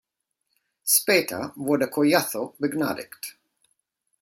Später 0.83 1.51
wurde 1.55 1.87
Collazo 1.87 2.55
begnadigt. 2.57 3.37